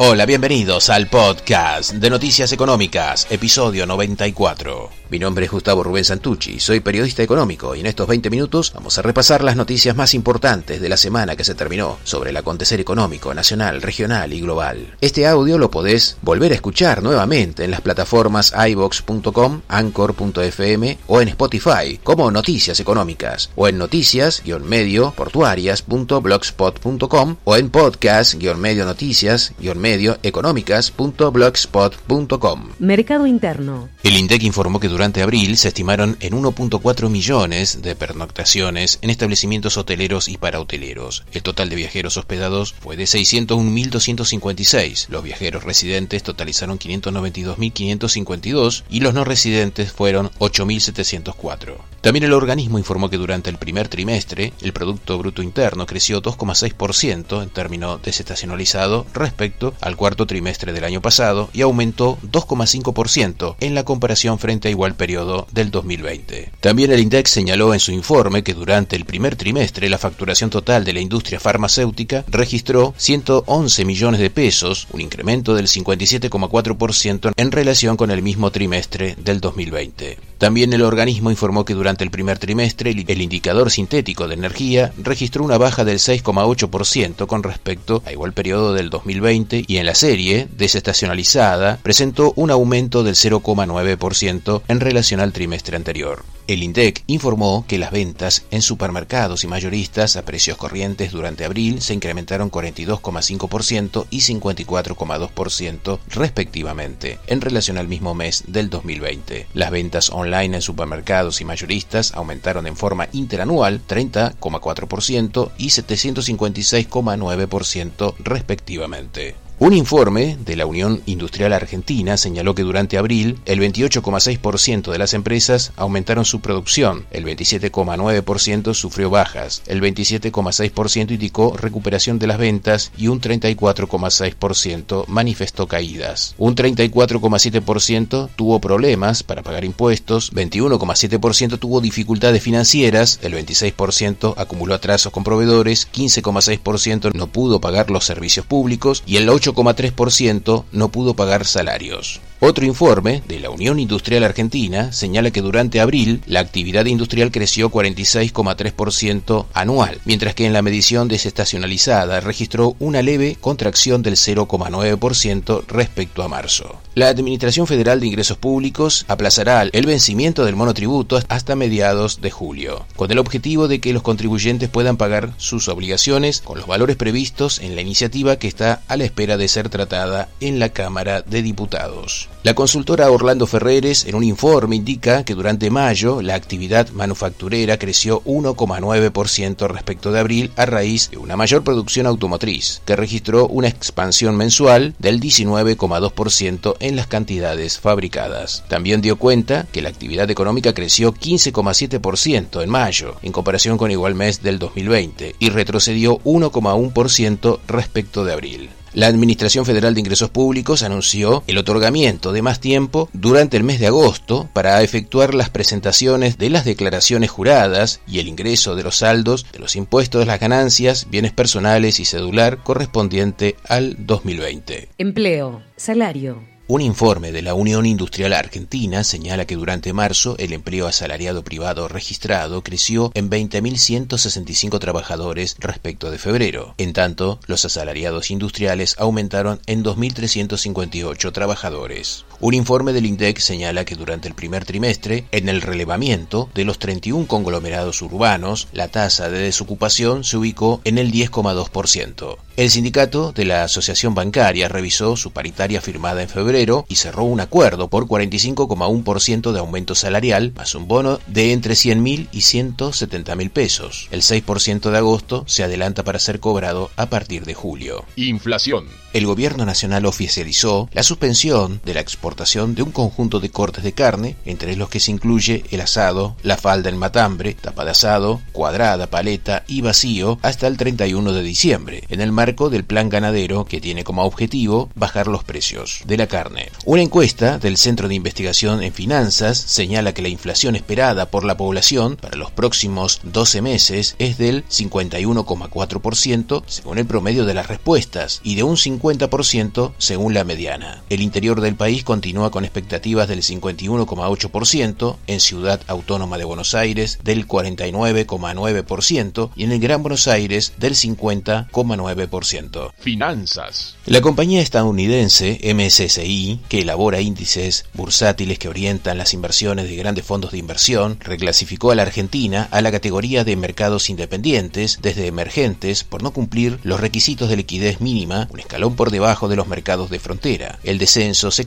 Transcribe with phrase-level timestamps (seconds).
[0.00, 4.90] Hola, bienvenidos al podcast de Noticias Económicas, episodio 94.
[5.10, 8.96] Mi nombre es Gustavo Rubén Santucci, soy periodista económico y en estos 20 minutos vamos
[8.96, 12.78] a repasar las noticias más importantes de la semana que se terminó sobre el acontecer
[12.78, 14.94] económico nacional, regional y global.
[15.00, 21.28] Este audio lo podés volver a escuchar nuevamente en las plataformas ibox.com, anchor.fm o en
[21.28, 29.87] Spotify como Noticias Económicas o en noticias-medio portuarias.blogspot.com o en podcast-medio noticias-medio
[30.22, 32.68] económicas.blogspot.com.
[32.78, 33.88] Mercado Interno.
[34.02, 39.76] El INDEC informó que durante abril se estimaron en 1.4 millones de pernoctaciones en establecimientos
[39.76, 41.24] hoteleros y parahoteleros.
[41.32, 45.08] El total de viajeros hospedados fue de 601.256.
[45.08, 51.76] Los viajeros residentes totalizaron 592.552 y los no residentes fueron 8.704.
[52.00, 57.42] También el organismo informó que durante el primer trimestre el Producto Bruto Interno creció 2,6%
[57.42, 63.84] en términos desestacionalizado respecto al cuarto trimestre del año pasado y aumentó 2,5% en la
[63.84, 66.50] comparación frente a igual periodo del 2020.
[66.60, 70.84] También el INDEX señaló en su informe que durante el primer trimestre la facturación total
[70.84, 77.96] de la industria farmacéutica registró 111 millones de pesos, un incremento del 57,4% en relación
[77.96, 80.18] con el mismo trimestre del 2020.
[80.38, 85.42] También el organismo informó que durante el primer trimestre el indicador sintético de energía registró
[85.42, 90.48] una baja del 6,8% con respecto a igual periodo del 2020 y en la serie
[90.56, 96.24] desestacionalizada presentó un aumento del 0,9% en relación al trimestre anterior.
[96.48, 101.82] El INDEC informó que las ventas en supermercados y mayoristas a precios corrientes durante abril
[101.82, 109.48] se incrementaron 42,5% y 54,2% respectivamente en relación al mismo mes del 2020.
[109.52, 119.36] Las ventas online en supermercados y mayoristas aumentaron en forma interanual 30,4% y 756,9% respectivamente.
[119.60, 125.14] Un informe de la Unión Industrial Argentina señaló que durante abril el 28,6% de las
[125.14, 132.92] empresas aumentaron su producción, el 27,9% sufrió bajas, el 27,6% indicó recuperación de las ventas
[132.96, 136.36] y un 34,6% manifestó caídas.
[136.38, 145.12] Un 34,7% tuvo problemas para pagar impuestos, 21,7% tuvo dificultades financieras, el 26% acumuló atrasos
[145.12, 151.14] con proveedores, 15,6% no pudo pagar los servicios públicos y el 8 8,3% no pudo
[151.14, 152.20] pagar salarios.
[152.40, 157.68] Otro informe de la Unión Industrial Argentina señala que durante abril la actividad industrial creció
[157.68, 166.22] 46,3% anual, mientras que en la medición desestacionalizada registró una leve contracción del 0,9% respecto
[166.22, 166.80] a marzo.
[166.94, 172.86] La Administración Federal de Ingresos Públicos aplazará el vencimiento del monotributo hasta mediados de julio,
[172.94, 177.58] con el objetivo de que los contribuyentes puedan pagar sus obligaciones con los valores previstos
[177.58, 181.42] en la iniciativa que está a la espera de ser tratada en la Cámara de
[181.42, 182.27] Diputados.
[182.44, 188.22] La consultora Orlando Ferreres en un informe indica que durante mayo la actividad manufacturera creció
[188.22, 194.36] 1,9% respecto de abril a raíz de una mayor producción automotriz, que registró una expansión
[194.36, 198.64] mensual del 19,2% en las cantidades fabricadas.
[198.68, 204.14] También dio cuenta que la actividad económica creció 15,7% en mayo, en comparación con igual
[204.14, 208.70] mes del 2020, y retrocedió 1,1% respecto de abril.
[208.94, 213.80] La Administración Federal de Ingresos Públicos anunció el otorgamiento de más tiempo durante el mes
[213.80, 218.96] de agosto para efectuar las presentaciones de las declaraciones juradas y el ingreso de los
[218.96, 224.88] saldos de los impuestos las ganancias, bienes personales y cedular correspondiente al 2020.
[224.98, 230.86] Empleo, salario, un informe de la Unión Industrial Argentina señala que durante marzo el empleo
[230.86, 236.74] asalariado privado registrado creció en 20.165 trabajadores respecto de febrero.
[236.76, 242.26] En tanto, los asalariados industriales aumentaron en 2.358 trabajadores.
[242.40, 246.78] Un informe del INDEC señala que durante el primer trimestre, en el relevamiento de los
[246.78, 252.36] 31 conglomerados urbanos, la tasa de desocupación se ubicó en el 10,2%.
[252.56, 257.40] El sindicato de la Asociación Bancaria revisó su paritaria firmada en febrero y cerró un
[257.40, 264.08] acuerdo por 45,1% de aumento salarial, más un bono de entre 100.000 y 170.000 pesos.
[264.10, 268.04] El 6% de agosto se adelanta para ser cobrado a partir de julio.
[268.16, 268.86] Inflación.
[269.12, 273.92] El gobierno nacional oficializó la suspensión de la exportación de un conjunto de cortes de
[273.92, 278.40] carne, entre los que se incluye el asado, la falda en matambre, tapa de asado,
[278.52, 283.64] cuadrada, paleta y vacío hasta el 31 de diciembre, en el marco del plan ganadero
[283.64, 286.70] que tiene como objetivo bajar los precios de la carne.
[286.84, 291.56] Una encuesta del Centro de Investigación en Finanzas señala que la inflación esperada por la
[291.56, 298.40] población para los próximos 12 meses es del 51,4% según el promedio de las respuestas
[298.44, 301.02] y de un 50% según la mediana.
[301.08, 307.20] El interior del país continúa con expectativas del 51,8%, en Ciudad Autónoma de Buenos Aires
[307.22, 312.92] del 49,9% y en el Gran Buenos Aires del 50,9%.
[312.98, 313.94] Finanzas.
[314.04, 320.50] La compañía estadounidense MSCI, que elabora índices bursátiles que orientan las inversiones de grandes fondos
[320.50, 326.24] de inversión, reclasificó a la Argentina a la categoría de mercados independientes desde emergentes por
[326.24, 330.18] no cumplir los requisitos de liquidez mínima, un escalón por debajo de los mercados de
[330.18, 330.80] frontera.
[330.82, 331.64] El descenso se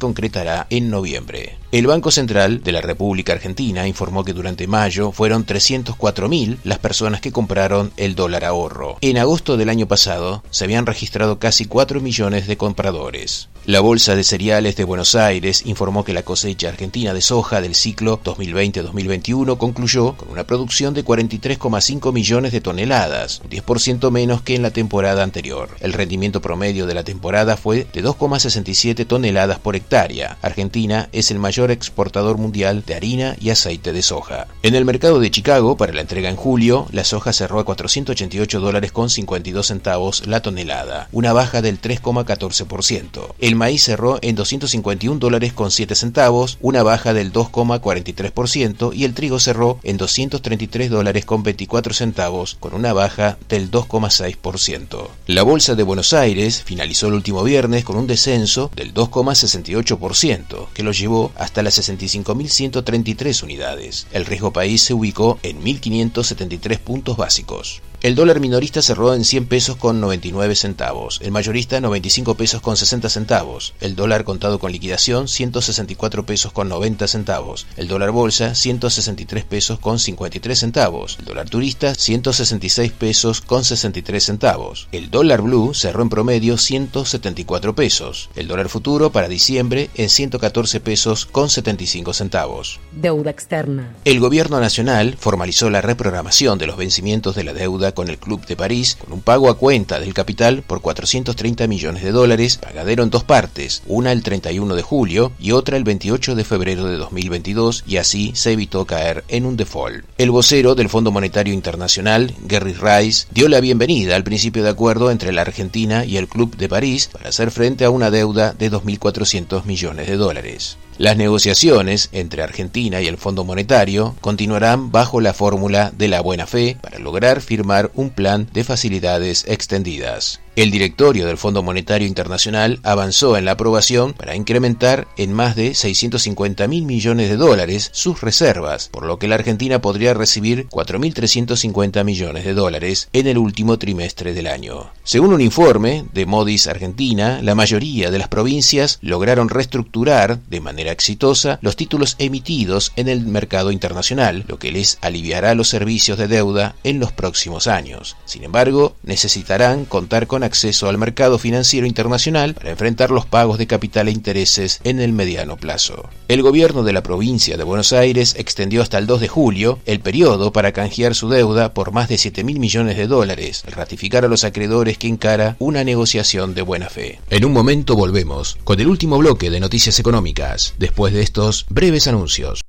[0.70, 1.58] en noviembre.
[1.72, 7.22] El Banco Central de la República Argentina informó que durante mayo fueron 304.000 las personas
[7.22, 8.98] que compraron el dólar ahorro.
[9.02, 13.51] En agosto del año pasado se habían registrado casi 4 millones de compradores.
[13.68, 17.76] La Bolsa de Cereales de Buenos Aires informó que la cosecha argentina de soja del
[17.76, 24.56] ciclo 2020-2021 concluyó con una producción de 43,5 millones de toneladas, un 10% menos que
[24.56, 25.70] en la temporada anterior.
[25.80, 30.40] El rendimiento promedio de la temporada fue de 2,67 toneladas por hectárea.
[30.42, 34.48] Argentina es el mayor exportador mundial de harina y aceite de soja.
[34.64, 38.60] En el mercado de Chicago, para la entrega en julio, la soja cerró a 488
[38.60, 43.36] dólares con 52 centavos la tonelada, una baja del 3,14%.
[43.52, 49.14] El maíz cerró en 251 dólares con 7 centavos, una baja del 2,43% y el
[49.14, 55.10] trigo cerró en 233 dólares con 24 centavos, con una baja del 2,6%.
[55.28, 60.82] La bolsa de Buenos Aires finalizó el último viernes con un descenso del 2,68%, que
[60.82, 64.08] lo llevó hasta las 65.133 unidades.
[64.12, 67.84] El riesgo país se ubicó en 1.573 puntos básicos.
[68.04, 72.76] El dólar minorista cerró en 100 pesos con 99 centavos, el mayorista 95 pesos con
[72.76, 78.56] 60 centavos, el dólar contado con liquidación 164 pesos con 90 centavos, el dólar bolsa
[78.56, 85.44] 163 pesos con 53 centavos, el dólar turista 166 pesos con 63 centavos, el dólar
[85.44, 91.52] blue cerró en promedio 174 pesos, el dólar futuro para diciembre en 114 pesos con
[91.52, 92.80] 75 centavos.
[92.94, 93.96] Deuda externa.
[94.06, 98.46] El gobierno nacional formalizó la reprogramación de los vencimientos de la deuda con el Club
[98.46, 103.04] de París con un pago a cuenta del capital por 430 millones de dólares, pagadero
[103.04, 106.98] en dos partes, una el 31 de julio y otra el 28 de febrero de
[106.98, 110.06] 2022 y así se evitó caer en un default.
[110.18, 115.12] El vocero del Fondo Monetario Internacional, Gary Rice, dio la bienvenida al principio de acuerdo
[115.12, 118.72] entre la Argentina y el Club de París para hacer frente a una deuda de
[118.72, 120.78] 2.400 millones de dólares.
[120.98, 126.46] Las negociaciones entre Argentina y el Fondo Monetario continuarán bajo la fórmula de la buena
[126.46, 130.42] fe para lograr firmar un plan de facilidades extendidas.
[130.58, 135.74] El directorio del Fondo Monetario Internacional avanzó en la aprobación para incrementar en más de
[135.74, 142.04] 650 mil millones de dólares sus reservas, por lo que la Argentina podría recibir 4.350
[142.04, 144.92] millones de dólares en el último trimestre del año.
[145.06, 150.92] Según un informe de Modis Argentina, la mayoría de las provincias lograron reestructurar de manera
[150.92, 156.28] exitosa los títulos emitidos en el mercado internacional, lo que les aliviará los servicios de
[156.28, 158.18] deuda en los próximos años.
[158.26, 163.68] Sin embargo, necesitarán contar con acceso al mercado financiero internacional para enfrentar los pagos de
[163.68, 166.10] capital e intereses en el mediano plazo.
[166.28, 170.00] El gobierno de la provincia de Buenos Aires extendió hasta el 2 de julio el
[170.00, 174.26] periodo para canjear su deuda por más de 7 mil millones de dólares, al ratificar
[174.26, 177.20] a los acreedores que encara una negociación de buena fe.
[177.30, 182.08] En un momento volvemos con el último bloque de noticias económicas, después de estos breves
[182.08, 182.61] anuncios.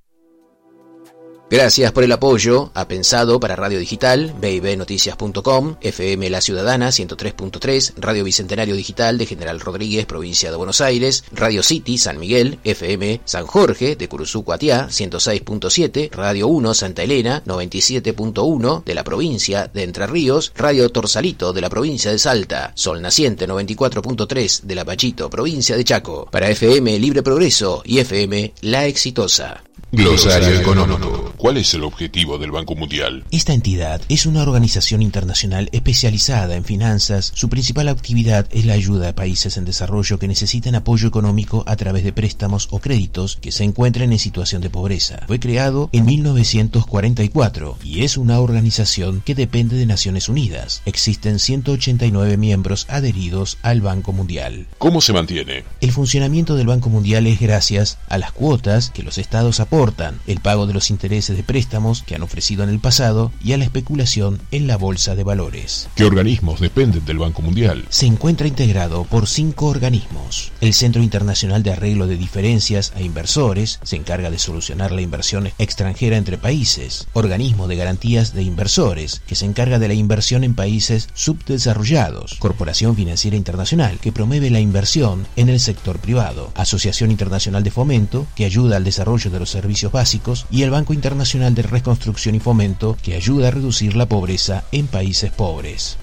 [1.52, 8.24] Gracias por el apoyo a Pensado para Radio Digital, bibnoticias.com, FM La Ciudadana 103.3, Radio
[8.24, 13.46] Bicentenario Digital de General Rodríguez, provincia de Buenos Aires, Radio City San Miguel, FM San
[13.46, 20.06] Jorge de Curuzú Cuatiá 106.7, Radio 1 Santa Elena 97.1 de la provincia de Entre
[20.06, 25.76] Ríos, Radio Torsalito de la provincia de Salta, Sol Naciente 94.3 de La Pachito, provincia
[25.76, 29.62] de Chaco, para FM Libre Progreso y FM La Exitosa.
[29.92, 31.21] Glosario económico.
[31.42, 33.24] ¿Cuál es el objetivo del Banco Mundial?
[33.32, 37.32] Esta entidad es una organización internacional especializada en finanzas.
[37.34, 41.74] Su principal actividad es la ayuda a países en desarrollo que necesitan apoyo económico a
[41.74, 45.24] través de préstamos o créditos que se encuentren en situación de pobreza.
[45.26, 50.80] Fue creado en 1944 y es una organización que depende de Naciones Unidas.
[50.84, 54.68] Existen 189 miembros adheridos al Banco Mundial.
[54.78, 55.64] ¿Cómo se mantiene?
[55.80, 60.38] El funcionamiento del Banco Mundial es gracias a las cuotas que los estados aportan, el
[60.38, 63.64] pago de los intereses de préstamos que han ofrecido en el pasado y a la
[63.64, 65.88] especulación en la bolsa de valores.
[65.94, 67.86] ¿Qué organismos dependen del Banco Mundial?
[67.88, 70.52] Se encuentra integrado por cinco organismos.
[70.60, 75.50] El Centro Internacional de Arreglo de Diferencias a Inversores se encarga de solucionar la inversión
[75.58, 77.06] extranjera entre países.
[77.12, 82.36] Organismo de Garantías de Inversores, que se encarga de la inversión en países subdesarrollados.
[82.38, 86.52] Corporación Financiera Internacional, que promueve la inversión en el sector privado.
[86.54, 90.46] Asociación Internacional de Fomento, que ayuda al desarrollo de los servicios básicos.
[90.50, 94.64] Y el Banco Internacional Nacional de Reconstrucción y Fomento que ayuda a reducir la pobreza
[94.72, 95.96] en países pobres.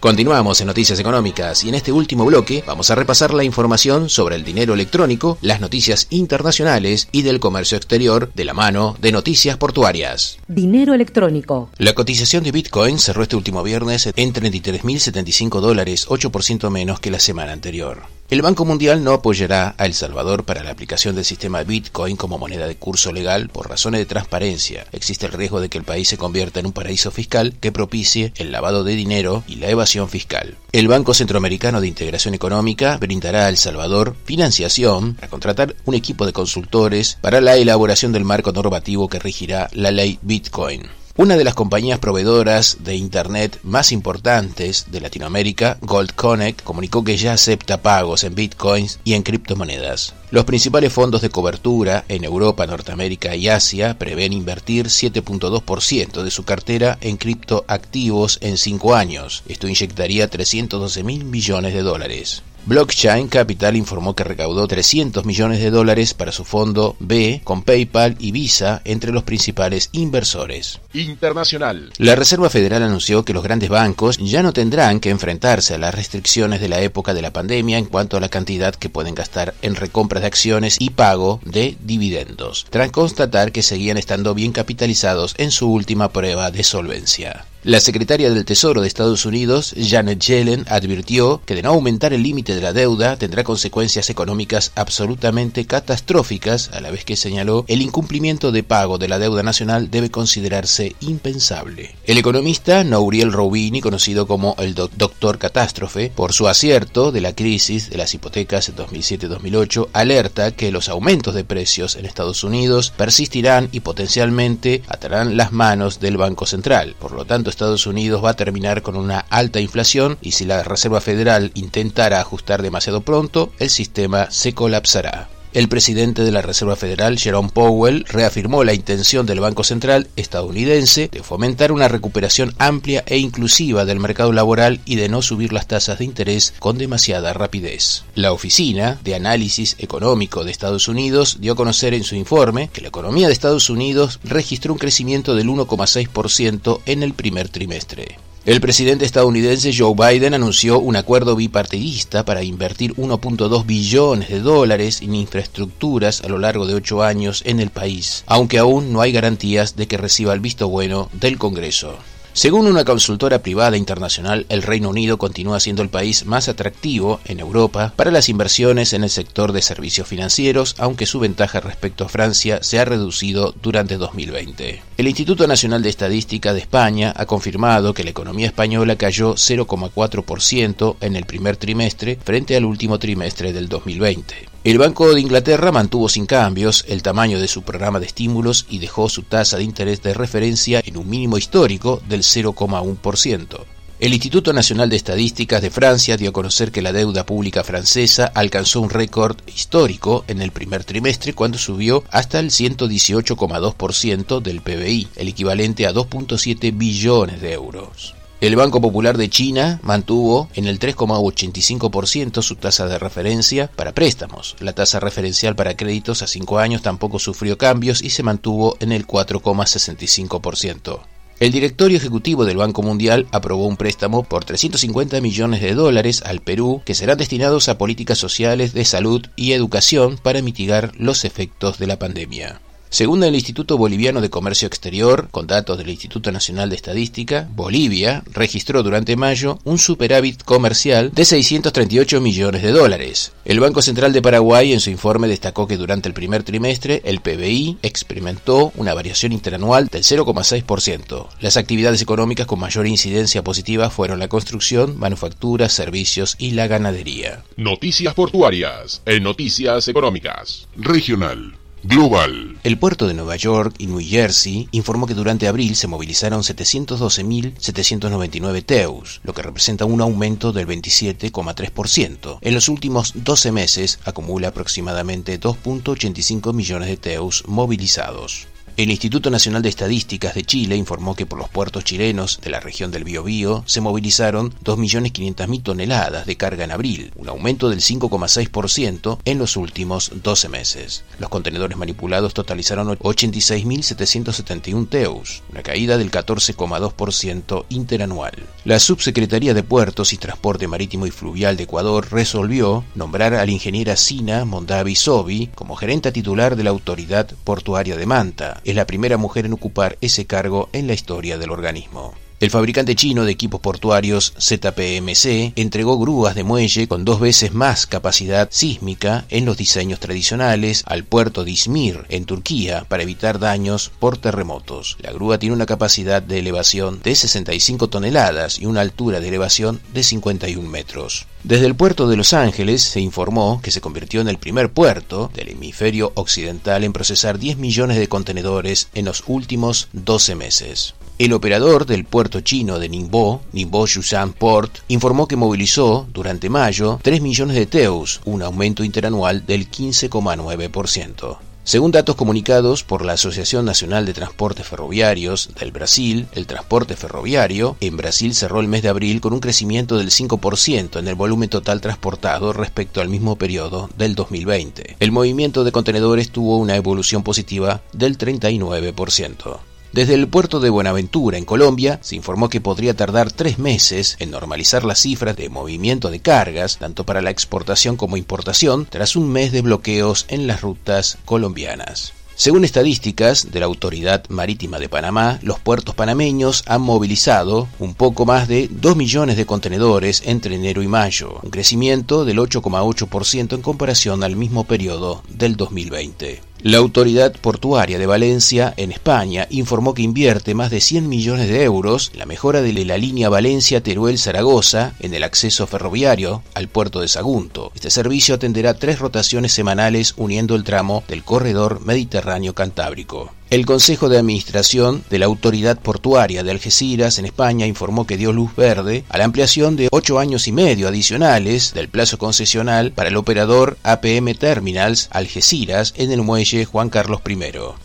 [0.00, 4.36] Continuamos en Noticias Económicas y en este último bloque vamos a repasar la información sobre
[4.36, 9.56] el dinero electrónico, las noticias internacionales y del comercio exterior de la mano de Noticias
[9.56, 10.38] Portuarias.
[10.48, 11.70] Dinero electrónico.
[11.78, 17.18] La cotización de Bitcoin cerró este último viernes en 33.075 dólares, 8% menos que la
[17.18, 18.02] semana anterior.
[18.28, 22.38] El Banco Mundial no apoyará a El Salvador para la aplicación del sistema Bitcoin como
[22.38, 24.84] moneda de curso legal por razones de transparencia.
[24.90, 28.32] Existe el riesgo de que el país se convierta en un paraíso fiscal que propicie
[28.34, 30.56] el lavado de dinero y la evasión fiscal.
[30.72, 36.26] El Banco Centroamericano de Integración Económica brindará a El Salvador financiación para contratar un equipo
[36.26, 40.82] de consultores para la elaboración del marco normativo que regirá la ley Bitcoin.
[41.18, 47.16] Una de las compañías proveedoras de Internet más importantes de Latinoamérica, Gold Connect, comunicó que
[47.16, 50.12] ya acepta pagos en bitcoins y en criptomonedas.
[50.30, 56.44] Los principales fondos de cobertura en Europa, Norteamérica y Asia prevén invertir 7.2% de su
[56.44, 59.42] cartera en criptoactivos en cinco años.
[59.48, 62.42] Esto inyectaría 312 mil millones de dólares.
[62.66, 68.16] Blockchain Capital informó que recaudó 300 millones de dólares para su fondo B con PayPal
[68.18, 70.80] y Visa entre los principales inversores.
[70.92, 71.92] Internacional.
[71.98, 75.94] La Reserva Federal anunció que los grandes bancos ya no tendrán que enfrentarse a las
[75.94, 79.54] restricciones de la época de la pandemia en cuanto a la cantidad que pueden gastar
[79.62, 85.36] en recompras de acciones y pago de dividendos, tras constatar que seguían estando bien capitalizados
[85.38, 87.46] en su última prueba de solvencia.
[87.66, 92.22] La secretaria del Tesoro de Estados Unidos, Janet Yellen, advirtió que de no aumentar el
[92.22, 97.82] límite de la deuda tendrá consecuencias económicas absolutamente catastróficas, a la vez que señaló el
[97.82, 101.96] incumplimiento de pago de la deuda nacional debe considerarse impensable.
[102.04, 107.90] El economista Nouriel Roubini, conocido como el Doctor Catástrofe, por su acierto de la crisis
[107.90, 113.70] de las hipotecas en 2007-2008, alerta que los aumentos de precios en Estados Unidos persistirán
[113.72, 116.94] y potencialmente atarán las manos del Banco Central.
[117.00, 120.62] Por lo tanto, Estados Unidos va a terminar con una alta inflación y si la
[120.62, 125.30] Reserva Federal intentara ajustar demasiado pronto, el sistema se colapsará.
[125.56, 131.08] El presidente de la Reserva Federal, Jerome Powell, reafirmó la intención del Banco Central estadounidense
[131.10, 135.66] de fomentar una recuperación amplia e inclusiva del mercado laboral y de no subir las
[135.66, 138.04] tasas de interés con demasiada rapidez.
[138.14, 142.82] La Oficina de Análisis Económico de Estados Unidos dio a conocer en su informe que
[142.82, 148.18] la economía de Estados Unidos registró un crecimiento del 1,6% en el primer trimestre.
[148.46, 155.02] El presidente estadounidense Joe Biden anunció un acuerdo bipartidista para invertir 1.2 billones de dólares
[155.02, 159.10] en infraestructuras a lo largo de ocho años en el país, aunque aún no hay
[159.10, 161.98] garantías de que reciba el visto bueno del Congreso.
[162.36, 167.40] Según una consultora privada internacional, el Reino Unido continúa siendo el país más atractivo en
[167.40, 172.10] Europa para las inversiones en el sector de servicios financieros, aunque su ventaja respecto a
[172.10, 174.82] Francia se ha reducido durante 2020.
[174.98, 180.96] El Instituto Nacional de Estadística de España ha confirmado que la economía española cayó 0,4%
[181.00, 184.55] en el primer trimestre frente al último trimestre del 2020.
[184.66, 188.80] El Banco de Inglaterra mantuvo sin cambios el tamaño de su programa de estímulos y
[188.80, 193.60] dejó su tasa de interés de referencia en un mínimo histórico del 0,1%.
[194.00, 198.32] El Instituto Nacional de Estadísticas de Francia dio a conocer que la deuda pública francesa
[198.34, 205.06] alcanzó un récord histórico en el primer trimestre cuando subió hasta el 118,2% del PBI,
[205.14, 208.16] el equivalente a 2.7 billones de euros.
[208.38, 214.56] El Banco Popular de China mantuvo en el 3,85% su tasa de referencia para préstamos.
[214.60, 218.92] La tasa referencial para créditos a 5 años tampoco sufrió cambios y se mantuvo en
[218.92, 221.00] el 4,65%.
[221.40, 226.40] El directorio ejecutivo del Banco Mundial aprobó un préstamo por 350 millones de dólares al
[226.40, 231.78] Perú que serán destinados a políticas sociales de salud y educación para mitigar los efectos
[231.78, 232.60] de la pandemia.
[232.88, 238.22] Según el Instituto Boliviano de Comercio Exterior, con datos del Instituto Nacional de Estadística, Bolivia
[238.32, 243.32] registró durante mayo un superávit comercial de 638 millones de dólares.
[243.44, 247.20] El Banco Central de Paraguay en su informe destacó que durante el primer trimestre el
[247.20, 251.26] PBI experimentó una variación interanual del 0,6%.
[251.40, 257.42] Las actividades económicas con mayor incidencia positiva fueron la construcción, manufactura, servicios y la ganadería.
[257.56, 260.68] Noticias portuarias en Noticias Económicas.
[260.76, 261.56] Regional.
[261.82, 262.58] Global.
[262.64, 268.64] El puerto de Nueva York y New Jersey informó que durante abril se movilizaron 712.799
[268.64, 272.38] TEUs, lo que representa un aumento del 27,3%.
[272.40, 278.48] En los últimos 12 meses acumula aproximadamente 2.85 millones de TEUs movilizados.
[278.76, 282.60] El Instituto Nacional de Estadísticas de Chile informó que por los puertos chilenos de la
[282.60, 289.18] región del Biobío se movilizaron 2.500.000 toneladas de carga en abril, un aumento del 5,6%
[289.24, 291.04] en los últimos 12 meses.
[291.18, 298.34] Los contenedores manipulados totalizaron 86.771 TEUs, una caída del 14,2% interanual.
[298.66, 303.50] La Subsecretaría de Puertos y Transporte Marítimo y Fluvial de Ecuador resolvió nombrar a la
[303.50, 308.86] ingeniera Sina Mondavi Sobi como gerente titular de la Autoridad Portuaria de Manta es la
[308.86, 312.14] primera mujer en ocupar ese cargo en la historia del organismo.
[312.38, 317.86] El fabricante chino de equipos portuarios ZPMC entregó grúas de muelle con dos veces más
[317.86, 323.90] capacidad sísmica en los diseños tradicionales al puerto de Izmir, en Turquía, para evitar daños
[323.98, 324.98] por terremotos.
[325.00, 329.80] La grúa tiene una capacidad de elevación de 65 toneladas y una altura de elevación
[329.94, 331.26] de 51 metros.
[331.42, 335.30] Desde el puerto de Los Ángeles se informó que se convirtió en el primer puerto
[335.32, 340.94] del hemisferio occidental en procesar 10 millones de contenedores en los últimos 12 meses.
[341.18, 346.98] El operador del puerto chino de Ningbo, Ningbo Yusan Port, informó que movilizó durante mayo
[347.00, 351.38] 3 millones de teus, un aumento interanual del 15,9%.
[351.64, 357.78] Según datos comunicados por la Asociación Nacional de Transportes Ferroviarios del Brasil, el transporte ferroviario
[357.80, 361.48] en Brasil cerró el mes de abril con un crecimiento del 5% en el volumen
[361.48, 364.96] total transportado respecto al mismo periodo del 2020.
[365.00, 369.60] El movimiento de contenedores tuvo una evolución positiva del 39%.
[369.96, 374.30] Desde el puerto de Buenaventura, en Colombia, se informó que podría tardar tres meses en
[374.30, 379.30] normalizar las cifras de movimiento de cargas, tanto para la exportación como importación, tras un
[379.30, 382.12] mes de bloqueos en las rutas colombianas.
[382.34, 388.26] Según estadísticas de la Autoridad Marítima de Panamá, los puertos panameños han movilizado un poco
[388.26, 393.62] más de 2 millones de contenedores entre enero y mayo, un crecimiento del 8,8% en
[393.62, 396.42] comparación al mismo periodo del 2020.
[396.66, 401.62] La Autoridad Portuaria de Valencia, en España, informó que invierte más de 100 millones de
[401.62, 407.06] euros en la mejora de la línea Valencia-Teruel-Zaragoza en el acceso ferroviario al puerto de
[407.06, 407.70] Sagunto.
[407.76, 413.30] Este servicio atenderá tres rotaciones semanales uniendo el tramo del corredor Mediterráneo-Cantábrico.
[413.48, 418.32] El Consejo de Administración de la Autoridad Portuaria de Algeciras en España informó que dio
[418.32, 423.08] luz verde a la ampliación de ocho años y medio adicionales del plazo concesional para
[423.08, 427.36] el operador APM Terminals Algeciras en el muelle Juan Carlos I.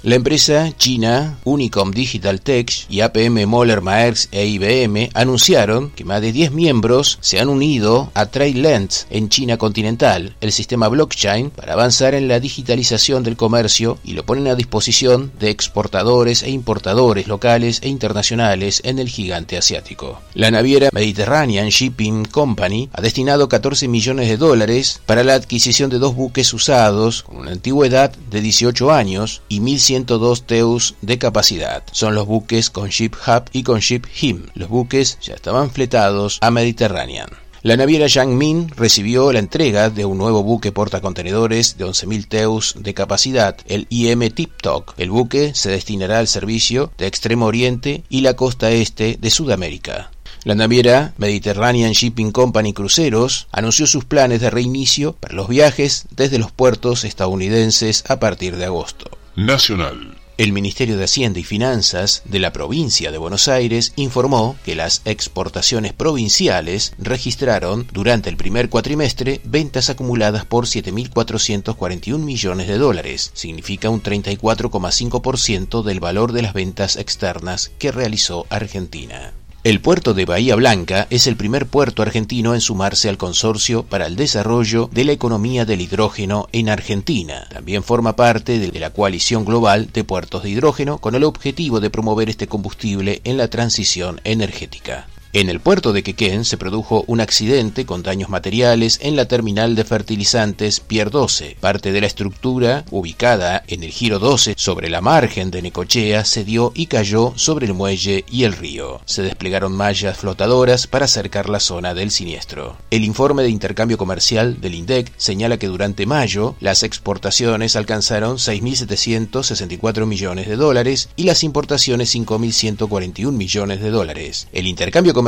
[0.02, 6.22] La empresa china Unicom Digital Tech y APM Moller Maersk e IBM anunciaron que más
[6.22, 11.74] de 10 miembros se han unido a TradeLens en China continental, el sistema blockchain, para
[11.74, 17.28] avanzar en la digitalización del comercio y lo ponen a disposición de exportadores e importadores
[17.28, 20.20] locales e internacionales en el gigante asiático.
[20.34, 26.00] La naviera Mediterranean Shipping Company ha destinado 14 millones de dólares para la adquisición de
[26.00, 31.84] dos buques usados con una antigüedad de 18 años y 1.102 teus de capacidad.
[31.92, 34.48] Son los buques con Ship Hub y con Ship Him.
[34.56, 37.30] Los buques ya estaban fletados a Mediterranean.
[37.64, 42.96] La naviera Min recibió la entrega de un nuevo buque portacontenedores de 11.000 teus de
[42.96, 44.96] capacidad, el IM Tiptok.
[44.98, 50.10] El buque se destinará al servicio de Extremo Oriente y la costa este de Sudamérica.
[50.44, 56.40] La naviera Mediterranean Shipping Company Cruceros anunció sus planes de reinicio para los viajes desde
[56.40, 59.06] los puertos estadounidenses a partir de agosto.
[59.36, 60.21] Nacional.
[60.42, 65.04] El Ministerio de Hacienda y Finanzas de la provincia de Buenos Aires informó que las
[65.06, 73.30] exportaciones provinciales registraron durante el primer cuatrimestre ventas acumuladas por 7.441 millones de dólares.
[73.36, 79.34] Significa un 34,5% del valor de las ventas externas que realizó Argentina.
[79.64, 84.08] El puerto de Bahía Blanca es el primer puerto argentino en sumarse al consorcio para
[84.08, 87.48] el desarrollo de la economía del hidrógeno en Argentina.
[87.48, 91.92] También forma parte de la coalición global de puertos de hidrógeno con el objetivo de
[91.92, 95.08] promover este combustible en la transición energética.
[95.34, 99.76] En el puerto de Quequén se produjo un accidente con daños materiales en la terminal
[99.76, 101.56] de fertilizantes Pier 12.
[101.58, 106.44] Parte de la estructura, ubicada en el giro 12 sobre la margen de Necochea, se
[106.44, 109.00] dio y cayó sobre el muelle y el río.
[109.06, 112.76] Se desplegaron mallas flotadoras para acercar la zona del siniestro.
[112.90, 120.06] El informe de intercambio comercial del INDEC señala que durante mayo las exportaciones alcanzaron 6.764
[120.06, 124.50] millones de dólares y las importaciones 5.141 millones de dólares.
[124.52, 125.21] El intercambio comercial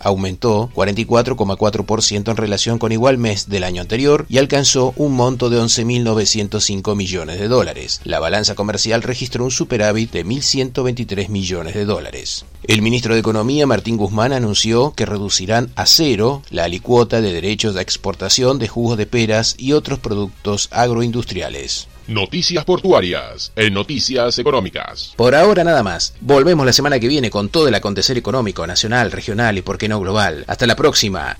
[0.00, 5.58] aumentó 44,4% en relación con igual mes del año anterior y alcanzó un monto de
[5.58, 8.00] 11.905 millones de dólares.
[8.04, 12.44] La balanza comercial registró un superávit de 1.123 millones de dólares.
[12.64, 17.74] El ministro de Economía, Martín Guzmán, anunció que reducirán a cero la alicuota de derechos
[17.74, 21.88] de exportación de jugos de peras y otros productos agroindustriales.
[22.06, 25.14] Noticias portuarias en Noticias Económicas.
[25.16, 26.14] Por ahora nada más.
[26.20, 29.88] Volvemos la semana que viene con todo el acontecer económico nacional, regional y por qué
[29.88, 30.44] no global.
[30.46, 31.38] Hasta la próxima.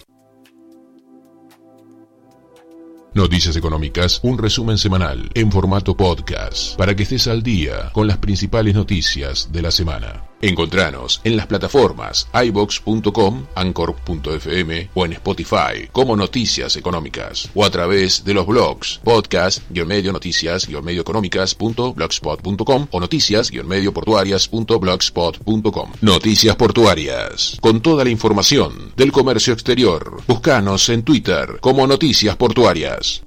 [3.13, 8.17] Noticias Económicas, un resumen semanal en formato podcast para que estés al día con las
[8.17, 10.34] principales noticias de la semana.
[10.45, 18.23] Encontranos en las plataformas ibox.com, anchor.fm o en Spotify como Noticias Económicas o a través
[18.25, 25.93] de los blogs podcast-medio noticias-medio económicas.blogspot.com o noticias-medio portuarias.blogspot.com.
[26.03, 30.21] Noticias Portuarias, con toda la información del comercio exterior.
[30.29, 33.23] Búscanos en Twitter como Noticias Portuarias.